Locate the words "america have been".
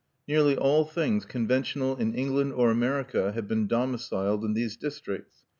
2.71-3.67